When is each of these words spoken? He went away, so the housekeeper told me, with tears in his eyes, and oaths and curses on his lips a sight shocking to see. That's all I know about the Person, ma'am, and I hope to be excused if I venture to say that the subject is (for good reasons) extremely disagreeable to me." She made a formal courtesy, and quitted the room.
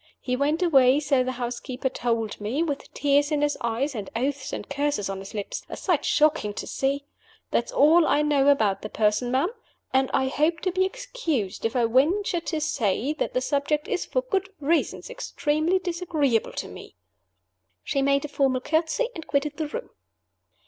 He 0.19 0.35
went 0.35 0.63
away, 0.63 0.99
so 0.99 1.23
the 1.23 1.33
housekeeper 1.33 1.87
told 1.87 2.41
me, 2.41 2.63
with 2.63 2.91
tears 2.91 3.31
in 3.31 3.43
his 3.43 3.55
eyes, 3.61 3.93
and 3.93 4.09
oaths 4.15 4.51
and 4.51 4.67
curses 4.67 5.11
on 5.11 5.19
his 5.19 5.35
lips 5.35 5.61
a 5.69 5.77
sight 5.77 6.05
shocking 6.05 6.55
to 6.55 6.65
see. 6.65 7.03
That's 7.51 7.71
all 7.71 8.07
I 8.07 8.23
know 8.23 8.47
about 8.47 8.81
the 8.81 8.89
Person, 8.89 9.29
ma'am, 9.29 9.49
and 9.93 10.09
I 10.11 10.27
hope 10.27 10.59
to 10.61 10.71
be 10.71 10.85
excused 10.85 11.65
if 11.65 11.75
I 11.75 11.85
venture 11.85 12.39
to 12.41 12.59
say 12.59 13.13
that 13.13 13.35
the 13.35 13.41
subject 13.41 13.87
is 13.87 14.03
(for 14.07 14.23
good 14.23 14.49
reasons) 14.59 15.07
extremely 15.11 15.77
disagreeable 15.77 16.53
to 16.53 16.67
me." 16.67 16.95
She 17.83 18.01
made 18.01 18.25
a 18.25 18.27
formal 18.27 18.61
courtesy, 18.61 19.09
and 19.13 19.27
quitted 19.27 19.57
the 19.57 19.67
room. 19.67 19.91